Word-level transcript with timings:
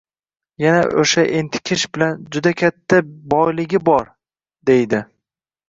yana 0.63 0.79
o’sha 1.03 1.25
entikish 1.41 1.83
bilan 1.99 2.25
“Juda 2.37 2.55
katta 2.63 3.03
biyligi 3.37 3.85
bor!” 3.93 4.13
deydi. 4.73 5.07